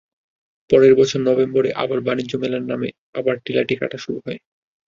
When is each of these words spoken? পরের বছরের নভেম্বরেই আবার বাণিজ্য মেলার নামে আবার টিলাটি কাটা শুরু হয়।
পরের 0.69 0.93
বছরের 0.95 1.25
নভেম্বরেই 1.27 1.77
আবার 1.83 1.99
বাণিজ্য 2.07 2.33
মেলার 2.41 2.63
নামে 2.71 2.89
আবার 3.15 3.35
টিলাটি 3.45 3.75
কাটা 3.77 3.97
শুরু 4.03 4.19
হয়। 4.25 4.39